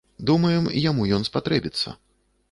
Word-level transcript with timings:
Думаем, 0.29 0.69
яму 0.85 1.05
ён 1.17 1.25
спатрэбіцца. 1.29 1.93